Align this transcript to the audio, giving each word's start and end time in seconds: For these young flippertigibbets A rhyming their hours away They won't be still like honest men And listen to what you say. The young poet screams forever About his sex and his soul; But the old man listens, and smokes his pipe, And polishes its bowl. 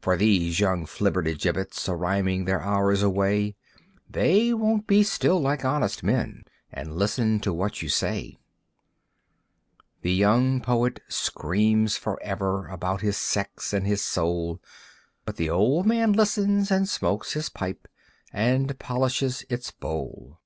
For 0.00 0.16
these 0.16 0.60
young 0.60 0.86
flippertigibbets 0.86 1.88
A 1.90 1.94
rhyming 1.94 2.46
their 2.46 2.62
hours 2.62 3.02
away 3.02 3.54
They 4.08 4.54
won't 4.54 4.86
be 4.86 5.02
still 5.02 5.38
like 5.42 5.62
honest 5.62 6.02
men 6.02 6.44
And 6.72 6.96
listen 6.96 7.38
to 7.40 7.52
what 7.52 7.82
you 7.82 7.90
say. 7.90 8.38
The 10.00 10.14
young 10.14 10.62
poet 10.62 11.00
screams 11.08 11.98
forever 11.98 12.66
About 12.68 13.02
his 13.02 13.18
sex 13.18 13.74
and 13.74 13.86
his 13.86 14.02
soul; 14.02 14.58
But 15.26 15.36
the 15.36 15.50
old 15.50 15.84
man 15.84 16.14
listens, 16.14 16.70
and 16.70 16.88
smokes 16.88 17.34
his 17.34 17.50
pipe, 17.50 17.88
And 18.32 18.78
polishes 18.78 19.44
its 19.50 19.70
bowl. 19.70 20.40